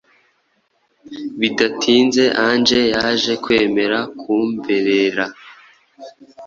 Bidatize 1.39 2.23
Ange 2.47 2.79
yaje 2.93 3.33
kwemera 3.43 3.99
kumberera 4.19 5.25